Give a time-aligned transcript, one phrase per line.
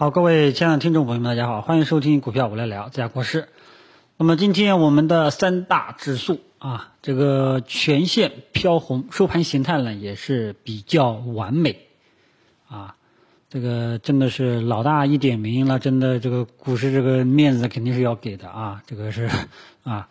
[0.00, 3.48] 好，各位亲爱的听众朋友们，大家好，欢迎收听股票我来聊，这家国师。
[4.16, 11.80] 那么今天我们的三大指数啊，这个全线飘红，收盘形态呢也是比较完美
[12.66, 12.96] 啊。
[13.50, 19.28] 这个真的是老大一点名了，真的这个股市这个面子肯定是要给的啊，这个是
[19.82, 20.08] 啊。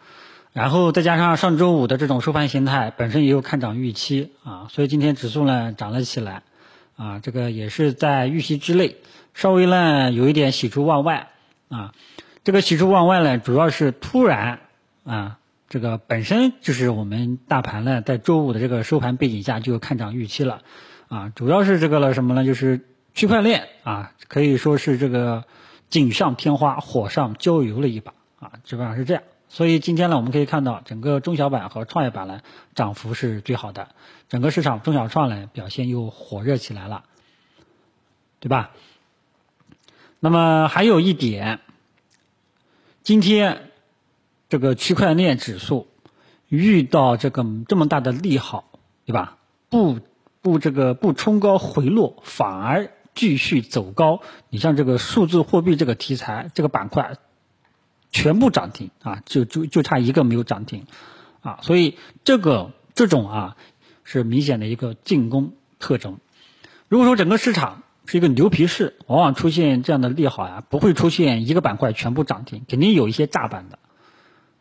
[0.54, 6.44] 然后再加上上周五的这种收盘形态，本身也有看涨预期啊，所以今天指数呢涨了起来
[7.00, 8.97] 啊，这个也是在预期之内。
[9.34, 11.29] 稍微呢有一点喜出望外
[11.69, 11.93] 啊，
[12.43, 14.60] 这个喜出望外呢，主要是突然
[15.05, 20.61] 啊，这个本身就是我们大盘呢在周五的这个收盘背景下就看涨预期了
[21.07, 22.43] 啊，主要是这个了什么呢？
[22.43, 22.82] 就是
[23.13, 25.46] 区块链啊，可以说是这个
[25.88, 29.24] 锦上添花、火上浇油了一把啊，基本上是这样。
[29.50, 32.42] 所以今天呢，我们可以看到整个中小板和创业板呢
[32.76, 33.89] 涨幅是最好的，
[34.30, 37.03] 整个市场中小创呢表现又火热起来了，
[38.39, 38.72] 对吧？
[40.20, 41.62] 那么还有一点，
[43.03, 43.72] 今天
[44.50, 45.88] 这个区块链指数
[46.47, 48.66] 遇到这个这么大的利好，
[49.06, 49.38] 对吧？
[49.69, 50.00] 不
[50.41, 54.22] 不这个不冲高回落，反而继续走高。
[54.50, 57.17] 你像这个数字货币这个题材这个板块，
[58.11, 60.85] 全部涨停啊，就就就差一个没有涨停
[61.41, 61.59] 啊。
[61.61, 63.57] 所以这个这种啊
[64.03, 66.17] 是明显的一个进攻特征。
[66.88, 73.77] 如果说整个市场，是一个牛皮市，往往出现这样的利好呀，不会出现一个板块全部涨停，肯定有一些炸板的，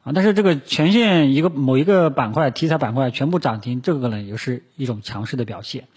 [0.03, 5.89] 啊，但是这个全线一个某一个板块题材板块全部涨停，这个呢也是一种强势的表现。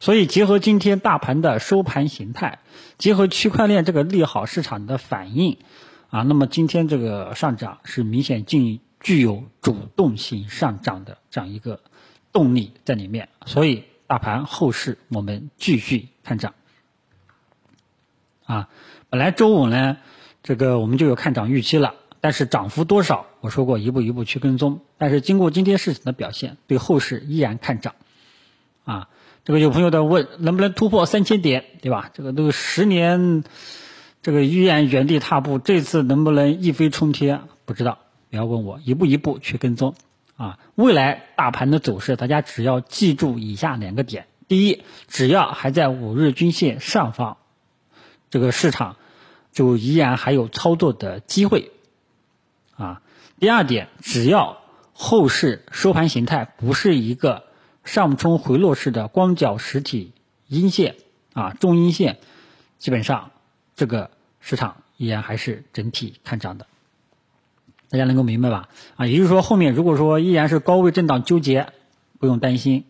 [0.00, 2.58] 所以结合今天大盘的收盘形态，
[2.98, 5.56] 结合区块链这个利好市场的反应，
[6.10, 11.80] 啊，那么今天这个上涨是明显进具有主动性上涨的这样一个
[12.32, 16.54] 动力在里面，所以大盘后市我们继续看涨。
[18.46, 18.70] 啊，
[19.10, 19.98] 本来周五呢，
[20.42, 24.80] 这个我们就有看涨预期了，但是涨幅多少，我说过一步一步去跟踪。
[24.96, 27.94] 但是经过今天市场的表现，对后市依然看涨。
[28.84, 29.10] 啊，
[29.44, 32.10] 这个有朋友在问能不能突破三千点，对吧？
[32.14, 33.44] 这个都十年，
[34.22, 37.42] 这个依然原地踏步，这次能不能一飞冲天？
[37.64, 37.98] 不知道，
[38.30, 39.94] 不要问我，一步一步去跟踪。
[40.36, 47.38] 啊，未来大盘的走势，大家只要记住以下两个点：第一，只要还在五日均线上方。
[48.30, 48.96] 这个市场
[49.52, 51.72] 就依然还有操作的机会，
[52.76, 53.02] 啊，
[53.40, 54.58] 第二点，只要
[54.92, 57.44] 后市收盘形态不是一个
[57.84, 60.12] 上冲回落式的光脚实体
[60.46, 60.96] 阴线
[61.32, 62.18] 啊，中阴线，
[62.78, 63.30] 基本上
[63.78, 66.66] 这个市场依然还是整体看涨的，
[67.88, 68.68] 大家能够明白吧？
[68.96, 71.72] 啊，也就是说后面如果说依然是高位震荡纠结，
[72.18, 72.84] 不用担心，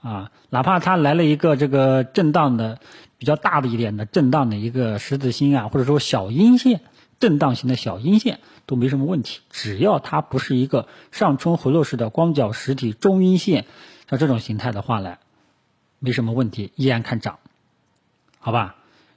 [0.00, 2.78] 啊，哪怕它来了一个这个震荡的。
[3.18, 6.82] 比较大的一点的震荡的一个十字星啊，或者说小阴线，
[7.18, 13.64] 震荡型的小阴线都没什么问题，只要它不是一个上冲回落式的光脚实体中阴线，
[14.10, 15.16] 像这种形态的话呢，
[15.98, 17.38] 没什么问题，依然看涨，
[18.38, 18.76] 好吧？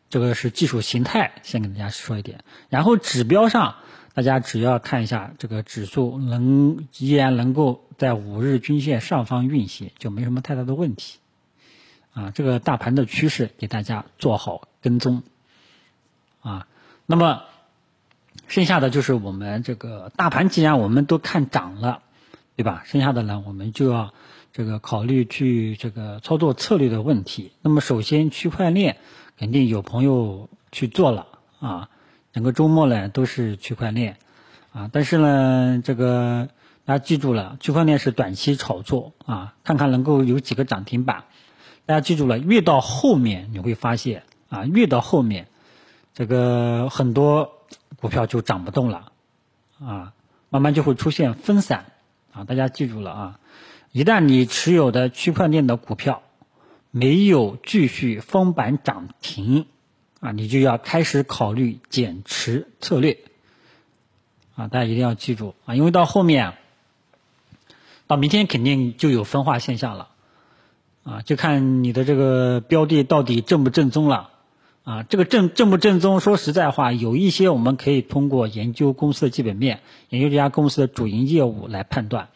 [0.09, 3.75] 这个是技术形态，先给大家说一点，然后指标上，
[4.13, 11.19] 大家只要看一下这个指数能依然能够在五日均线上方运行，就没什么太大的问题。
[12.11, 15.21] 啊，这个大盘的趋势给大家做好跟踪，
[16.41, 16.65] 啊，
[17.05, 17.43] 那么
[18.47, 22.01] 剩下的就是我们这个大盘，既然我们都看涨了，
[22.55, 22.81] 对吧？
[22.85, 24.11] 剩下的呢，我们就要
[24.51, 27.51] 这个考虑去这个操作策略的问题。
[27.61, 28.97] 那么首先，区块链
[29.39, 31.25] 肯定有朋友去做了
[31.61, 31.89] 啊，
[32.33, 34.17] 整个周末呢都是区块链
[34.73, 36.49] 啊，但是呢，这个
[36.83, 41.23] 大家记住了，区块链是短期炒作啊，看看能够有几个涨停板。
[41.85, 45.47] 大家记住了，越到后面你会发现啊，越到后面，
[46.13, 47.53] 这个很多
[47.95, 49.13] 股票就涨不动了，
[49.81, 50.11] 啊，
[50.49, 51.85] 慢慢就会出现分散，
[52.33, 53.39] 啊，大家记住了啊，
[53.93, 56.23] 一旦你持有的区块链的股票
[56.91, 59.65] 没有继续封板涨停，
[60.19, 63.17] 啊，你就要开始考虑减持策略，
[64.55, 66.53] 啊，大家一定要记住啊，因为到后面，
[68.07, 70.09] 到明天肯定就有分化现象了。
[71.01, 74.29] 啊，就看你的这个标的到底正不正宗了，
[74.83, 76.19] 啊，这个正正不正宗？
[76.19, 82.29] 说实在话，有一些我们可以通过研究公司的基本面，研究这家公司的主营业务来判断，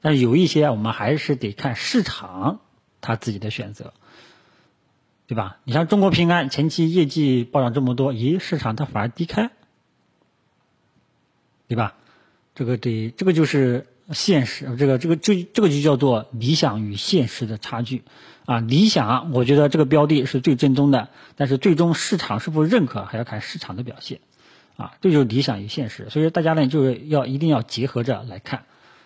[0.00, 2.60] 但是有一些我们还是得看市场
[3.00, 3.94] 他自己的选择，
[5.30, 5.58] 对吧？
[5.62, 9.52] 你像中国平安前期业绩暴涨这么多，咦，市场它反而低开，
[11.68, 11.94] 对吧？
[12.56, 13.86] 这个得，这个就是。
[14.12, 18.02] 现实，这个这个这这个就叫做理想与现实的差距，
[18.44, 24.18] 啊，理想我觉得这个标的是最正宗的，但是最终市场是否认可还要看市场的表现，
[24.76, 28.64] 啊，这就是理想与现实，所以大家呢就是要一定要结合着来看，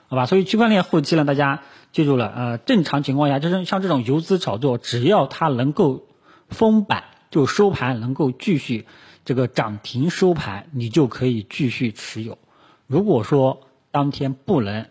[0.08, 0.24] 好吧？
[0.24, 1.60] 所以区块链后期呢，大家
[1.92, 6.06] 记住了，呃，正常情况下就是像这种游资炒作，只要它能够
[6.50, 8.86] 封板，就收盘能够继续
[9.24, 12.38] 这个涨停收盘，你就可以继续持有。
[12.86, 14.88] 如果说当天不能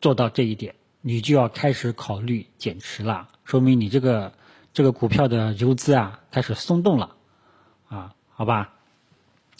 [0.00, 3.28] 做到这一点，你就要开始考虑减持了。
[3.44, 4.32] 说明你这个
[4.72, 7.14] 这个股票的游资啊开始松动了，
[7.88, 8.72] 啊，好吧，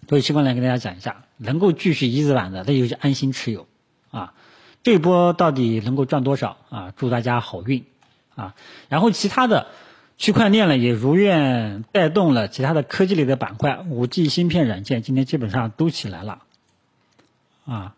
[0.09, 3.67] 所以区块链跟大家讲一下，能够继续一字板的，那就是安心持有，
[4.11, 4.35] 啊，
[4.83, 6.93] 这波到底能够赚多少啊？
[6.97, 7.85] 祝大家好运，
[8.35, 8.55] 啊，
[8.89, 9.69] 然后其他的
[10.19, 16.43] 区块链呢也如愿带动了其他的科技类的板块，五 G 芯片软件今天基本上都起来了，
[17.65, 17.95] 啊，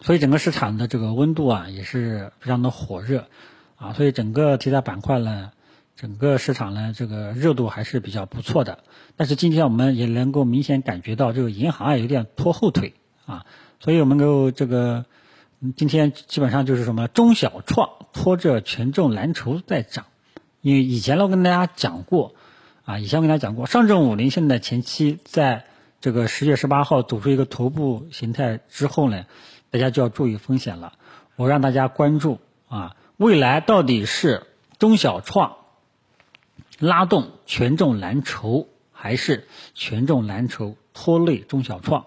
[0.00, 3.26] 所以整个市场的这个温度啊也是非常的火热。
[3.76, 5.50] 啊，所以整个题材板块呢，
[5.96, 8.84] 整个市场呢，这个热度还是比较不错的。
[9.16, 12.94] 但是今天我们也能够明显感觉到，这个银行啊有点拖后腿
[13.26, 13.44] 啊。
[13.80, 15.04] 所以我们够这个
[15.76, 20.06] 今天基本上就是什么中小创拖着权重蓝筹在涨。
[20.62, 22.34] 因为以前我跟大家讲过
[22.84, 25.66] 啊，以前我跟大家讲过，上证五零现在前期在
[26.00, 29.26] 这个十月十八号走出一个头部形态之后呢，
[29.70, 30.94] 大家就要注意风险了。
[31.36, 32.38] 我让大家关注
[32.68, 32.96] 啊。
[33.18, 34.46] 未来到底是
[34.78, 35.56] 中小创
[36.78, 42.06] 拉动权重蓝筹，还是权重蓝筹拖累中小创？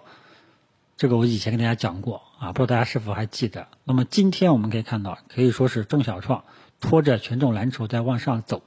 [0.98, 3.68] 这个我以前跟大家讲过啊，不知道大家是否还记得？
[3.84, 6.44] 那么今天我们可以看到，可以说是中小创
[6.80, 8.62] 拖着权重蓝筹在往上走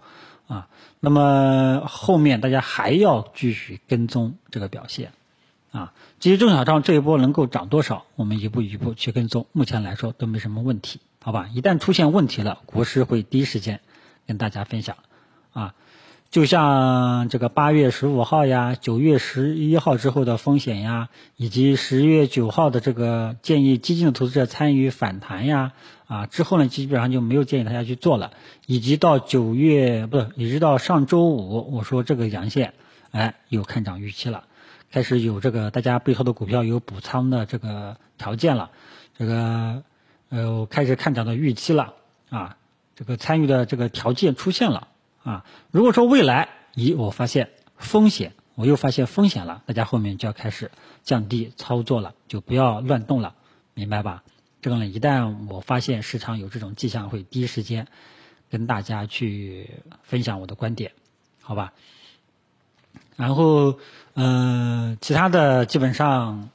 [0.47, 0.69] 啊。
[1.01, 5.13] 那么后面大家还要继续跟踪这个表现
[5.71, 5.93] 啊。
[6.21, 11.01] 至于中小创这一波能够涨多少，我们一步一步去跟踪，目前来说都没什么问题。
[11.21, 13.81] 好吧，一旦出现问题了，国师会第一时间
[14.27, 14.97] 跟大家分享，
[15.53, 15.75] 啊，
[16.31, 25.73] 就像这个八月十五号呀、九月十一号之后的风险呀，以及十月九号的这个建议基金的投资者参与反弹呀，
[26.07, 28.33] 啊，之后呢基本上就没有建议大家去做了，
[28.67, 32.75] 以及到九月不是，一直到上周五，我说这个阳线，
[33.11, 34.45] 哎，有看涨预期了，
[34.93, 38.71] 开始有这个大家背后的股票有补仓的这个条件了，
[39.19, 39.83] 这个。
[40.31, 41.95] 呃，开始看涨的预期了。
[42.29, 42.59] 啊，
[42.95, 44.89] 这个参与的这个条件出现了。
[45.29, 45.45] 啊。
[45.71, 50.71] 如果说未来，咦，我发现风险，我又发现风险了，大家后面就要开始
[51.03, 53.35] 降低操作了，就不要乱动了，
[53.75, 54.23] 明白吧？
[54.63, 57.87] 这个呢，一旦我发现市场有这种迹象，会第一时间
[58.51, 60.93] 跟大家去分享我的观点，
[61.43, 61.75] 好吧？
[63.17, 63.79] 然后，
[64.15, 66.51] 嗯，其他的基本上，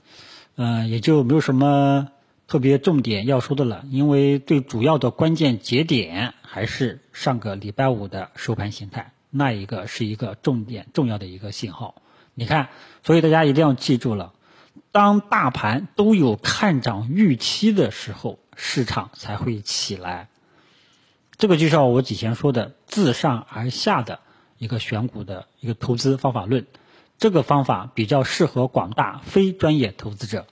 [0.55, 2.09] 嗯，也就没有什么。
[2.53, 11.95] 特别重点要说的了，因为最主要的关键节点还是上个礼拜五的收盘形态，那一个是一个重点重要的一个信号。
[12.35, 12.69] 你看，
[13.01, 14.33] 所以大家一定要记住了，
[14.91, 20.29] 当大盘都有看涨预期的时候，市场才会起来。
[21.35, 24.19] 这个就像我以前说的自上而下的
[24.59, 26.67] 一个选股的一个投资方法论，
[27.17, 30.45] 这个方法比较适合广大非专业投资者。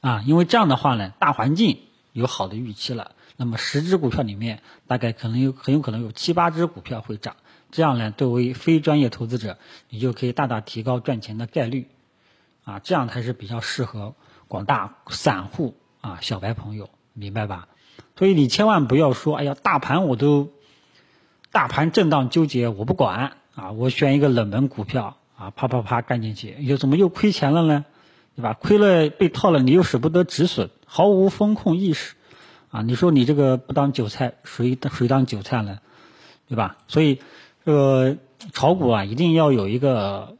[0.00, 1.78] 啊，因为这样的话呢，大环境
[2.12, 7.36] 有好的预期了，那么十只股票里面大概可能有很有可能有七八只股票会涨，
[7.70, 9.58] 这样呢，作为非专业投资者，
[9.88, 11.88] 你就可以大大提高赚钱的概率，
[12.64, 14.14] 啊，这样才是比较适合
[14.46, 17.68] 广大散户啊小白朋友，明白吧？
[18.16, 20.52] 所以你千万不要说，哎呀，大盘我都，
[21.50, 27.84] 大盘震荡纠结我不管啊，我选一个冷门股票啊，啪啪啪干进去，又怎么又亏钱了呢？
[28.38, 28.54] 对吧？
[28.54, 32.14] 亏了被套了，你又舍不得止损，毫无风控意识，
[32.70, 32.82] 啊！
[32.82, 35.80] 你说你这个不当韭菜，谁谁当韭菜呢？
[36.48, 36.76] 对吧？
[36.86, 37.18] 所以，
[37.64, 38.16] 这个
[38.52, 40.36] 炒股啊，一定要有一个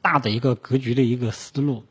[0.00, 1.82] 大的一个格局的一个思路，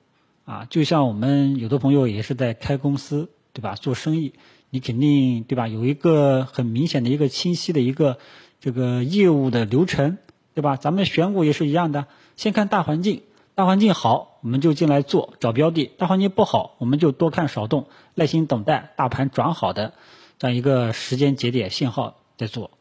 [0.46, 0.66] 啊！
[0.70, 3.76] 就像我们有的朋友也是在开公司，对吧？
[3.76, 4.32] 做生意，
[4.70, 5.68] 你肯定对吧？
[5.68, 8.18] 有一个很明显的一个清晰的一个
[8.62, 10.20] 这个业务的流程，
[10.54, 10.78] 对吧？
[10.78, 13.24] 咱们选股也是一样的，先看大环境。
[13.60, 19.96] 大环境好，我们就进来做找标的；大环境不好，我们就多看少动，耐心等待大盘转好的
[20.38, 22.72] 这样一个时间节点信号再做。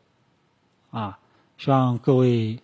[0.92, 1.18] 啊，
[1.56, 2.60] 希望各位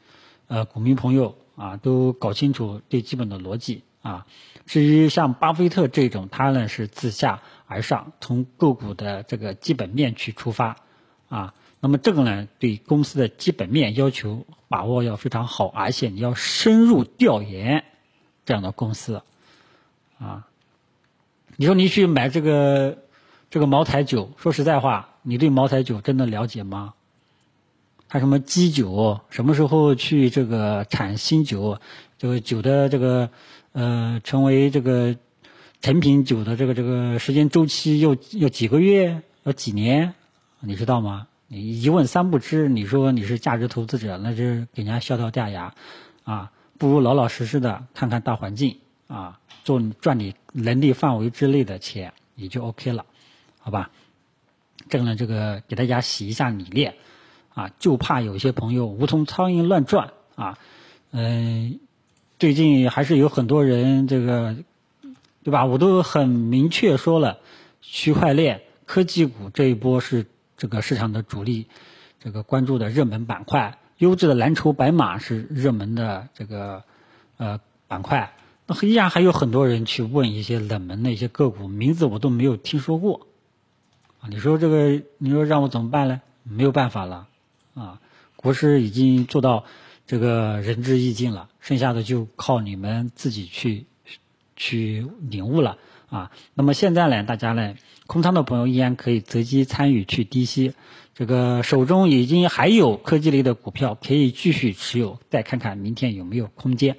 [0.46, 4.28] 呃股民朋友啊都搞清楚最基本的逻辑啊。
[4.64, 10.76] 至于像巴菲特这种，他呢是自下而上，从个股的这个基本面去出发
[11.28, 11.52] 啊。
[11.80, 17.83] 那么这个呢，对公司的基本面要求把握要非常好，而且你要深入调研。
[18.44, 19.22] 这样的公司，
[20.18, 20.46] 啊，
[21.56, 22.98] 你说你去买这个
[23.50, 26.94] 这个茅台酒，说实在话，你对茅台酒真的了解吗？
[28.08, 31.78] 它什么基酒，什么时候去这个产新酒？
[32.18, 33.28] 这个酒的这个
[33.72, 35.16] 呃，成为这个
[35.80, 40.14] 成品酒的这个这个时间周期要要几个月，要几年？
[40.60, 41.26] 你知道吗？
[41.48, 45.74] 你一问三不知，你说你是价值投资者，那是给人家笑掉大牙
[46.24, 46.50] 啊！
[46.78, 53.06] 不如老老实实的看看大环境啊，做赚你能力范围之内的钱，也就 OK 了。
[53.58, 53.90] 好吧，
[54.88, 56.96] 这个呢，这个给大家洗一下理念，
[57.54, 60.58] 啊，就怕有些朋友无从苍蝇乱转啊，
[61.12, 61.78] 嗯，
[62.38, 64.56] 最近还是有很多人这个，
[65.42, 65.64] 对吧？
[65.64, 67.38] 我都很明确说了，
[67.80, 70.26] 区块链、科技股这一波是
[70.56, 71.68] 这个市场的主力，
[72.20, 76.82] 这个关注的热门板块，优质的蓝筹白马是热门的这个
[77.36, 78.34] 呃板块，
[78.66, 83.26] 那依然还有很多人去问一些冷门的一些个股，名字我都没有听说过
[84.20, 84.28] 啊。
[84.28, 86.20] 你说这个，你说让我怎么办呢？
[86.42, 87.28] 没有办法了，
[87.74, 88.00] 啊，
[88.36, 89.64] 国师已经做到
[90.06, 93.86] 这个仁至义尽了，剩下的就靠你们自己去
[94.56, 95.78] 去领悟了
[96.10, 96.30] 啊。
[96.52, 100.74] 那么现在呢，大家呢，空仓的朋友依然可以择机参与去低吸，
[101.14, 106.96] 这个手中已经还有科技类的股票可以继续持有，再看看明天有没有空间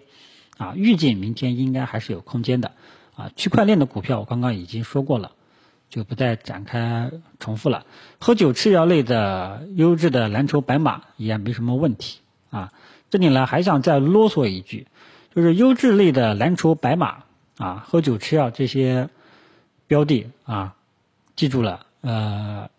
[0.58, 0.74] 啊。
[0.76, 2.72] 预计明天应该还是有空间的
[3.16, 3.32] 啊。
[3.36, 5.32] 区块链的股票我刚刚已经说过了。
[5.88, 7.86] 就不再展开重复了。
[8.20, 12.20] 喝酒吃药类的优质的蓝筹白马也没什么问题
[12.50, 12.74] 啊。
[13.12, 14.88] 这里呢还想再啰嗦一句，
[15.34, 17.24] 就是优质类的蓝筹白马
[17.58, 19.10] 啊，喝酒吃药这些
[19.88, 20.76] 标的啊，
[21.36, 22.70] 记住了，呃，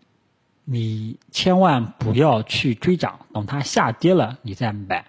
[0.69, 5.07] 你千万不要去追涨，等它下跌了你再买，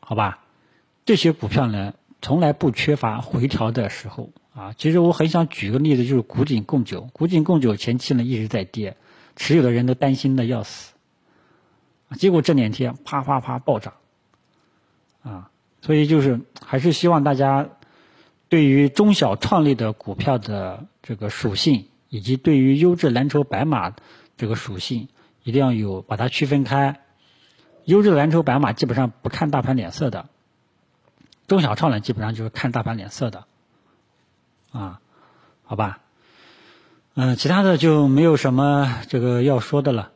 [0.00, 0.38] 好吧？
[1.06, 4.30] 这些股票呢，从来不缺乏回调的时候。
[4.54, 7.08] 啊，其实我很想举个例子，就是古井贡酒。
[7.12, 8.96] 古井贡酒前期呢一直在跌，
[9.34, 10.92] 持有的人都担心的要死，
[12.16, 13.94] 结果这两天啪啪啪暴涨，
[15.24, 17.68] 啊，所以就是还是希望大家
[18.48, 23.92] 对于中小创立的股票的这个属性，以及对于优质蓝筹白马
[24.36, 25.08] 这个属性，
[25.42, 27.00] 一定要有把它区分开。
[27.86, 30.26] 优质的蓝筹白马基本上不看大盘脸色的，
[31.48, 33.46] 中小创呢基本上就是看大盘脸色的。
[34.70, 35.00] 啊，
[35.64, 35.98] 好吧，
[37.14, 40.12] 嗯，其他的就没有什么这个要说的了。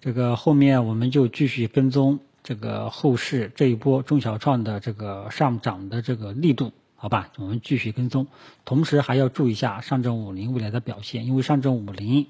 [0.00, 7.32] 这个后面我们就继续跟踪这个后市这一波中小创的这个上涨的这个力度，好吧？
[7.36, 8.28] 我们继续跟踪，
[8.64, 12.28] 同时还要注意一下上证五零未来的表现，因为上证五零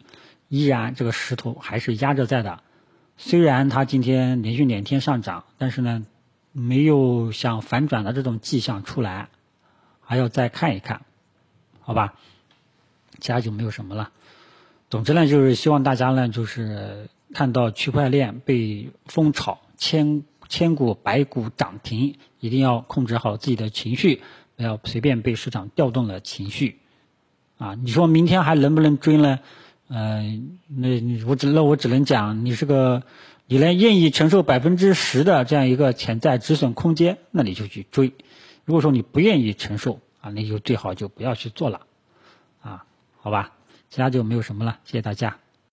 [0.49, 2.63] 依然这个势头还是压着在的。
[3.19, 6.07] 虽然它今天连续两天上涨，但是呢，
[6.53, 9.29] 没有想反转的这种迹象出来，
[10.01, 11.03] 还要再看一看。
[11.81, 12.15] 好吧，
[13.21, 14.11] 其他就没有什么了。
[14.89, 24.23] 总之呢，就是希望大家呢，就是看到区块链被疯炒，千千股百股涨停，一定要控制好自己的情绪，
[24.57, 26.79] 不要随便被市场调动了情绪。
[27.59, 29.39] 啊，你说明天还能不能追呢？
[29.89, 30.89] 嗯，那
[31.27, 33.03] 我只那我只能讲，你是个，
[33.47, 38.15] 你能愿意承受百分之十的这样一个潜在止损空间，那你就去追。
[38.65, 41.83] 如果说你不愿意承受，啊，那就最好就不要去做了，
[42.63, 42.85] 啊，
[43.21, 43.53] 好吧，
[43.91, 45.37] 其他就没有什么了，谢谢大家。